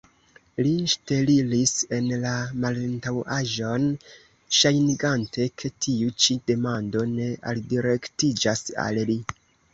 [0.67, 2.31] Li ŝteliris en la
[2.63, 3.85] malantaŭaĵon,
[4.61, 9.21] ŝajnigante, ke tiu ĉi demando ne aldirektiĝas al li.